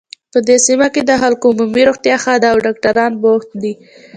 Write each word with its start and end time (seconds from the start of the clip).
په 0.31 0.39
دې 0.47 0.57
سیمه 0.67 0.87
کې 0.93 1.01
د 1.05 1.11
خلکو 1.21 1.45
عمومي 1.51 1.83
روغتیا 1.89 2.15
ښه 2.23 2.33
ده 2.41 2.47
او 2.53 2.57
ډاکټران 2.65 3.11
بوخت 3.21 3.49
دي 3.61 3.73